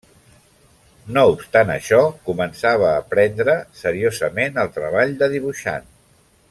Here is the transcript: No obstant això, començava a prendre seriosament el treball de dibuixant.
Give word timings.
No 1.17 1.25
obstant 1.33 1.73
això, 1.73 1.99
començava 2.31 2.89
a 2.95 3.05
prendre 3.13 3.55
seriosament 3.85 4.59
el 4.67 4.73
treball 4.79 5.19
de 5.23 5.33
dibuixant. 5.37 5.91